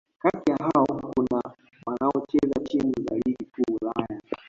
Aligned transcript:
Kati 0.19 0.51
ya 0.51 0.57
hao 0.57 0.85
kuna 0.85 1.43
wanaocheza 1.85 2.53
timu 2.63 2.93
za 3.09 3.15
Ligi 3.17 3.45
Kuu 3.45 3.75
Ulaya 3.81 4.21